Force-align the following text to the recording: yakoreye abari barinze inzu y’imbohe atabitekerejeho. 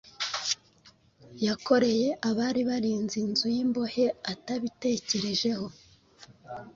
yakoreye 1.47 2.09
abari 2.29 2.61
barinze 2.69 3.15
inzu 3.25 3.47
y’imbohe 3.55 4.05
atabitekerejeho. 4.31 5.67